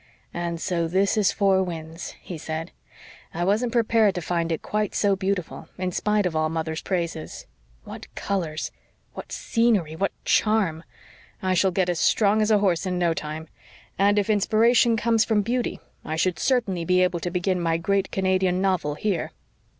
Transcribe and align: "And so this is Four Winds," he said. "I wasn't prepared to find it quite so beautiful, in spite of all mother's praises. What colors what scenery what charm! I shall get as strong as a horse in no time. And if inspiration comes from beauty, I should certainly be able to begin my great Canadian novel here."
"And 0.33 0.59
so 0.59 0.87
this 0.87 1.15
is 1.15 1.31
Four 1.31 1.61
Winds," 1.61 2.15
he 2.19 2.35
said. 2.35 2.71
"I 3.35 3.45
wasn't 3.45 3.71
prepared 3.71 4.15
to 4.15 4.21
find 4.23 4.51
it 4.51 4.63
quite 4.63 4.95
so 4.95 5.15
beautiful, 5.15 5.69
in 5.77 5.91
spite 5.91 6.25
of 6.25 6.35
all 6.35 6.49
mother's 6.49 6.81
praises. 6.81 7.45
What 7.83 8.07
colors 8.15 8.71
what 9.13 9.31
scenery 9.31 9.95
what 9.95 10.11
charm! 10.25 10.83
I 11.43 11.53
shall 11.53 11.69
get 11.69 11.87
as 11.87 11.99
strong 11.99 12.41
as 12.41 12.49
a 12.49 12.57
horse 12.57 12.87
in 12.87 12.97
no 12.97 13.13
time. 13.13 13.47
And 13.99 14.17
if 14.17 14.27
inspiration 14.27 14.97
comes 14.97 15.23
from 15.23 15.43
beauty, 15.43 15.79
I 16.03 16.15
should 16.15 16.39
certainly 16.39 16.83
be 16.83 17.03
able 17.03 17.19
to 17.19 17.29
begin 17.29 17.61
my 17.61 17.77
great 17.77 18.09
Canadian 18.09 18.59
novel 18.59 18.95
here." 18.95 19.33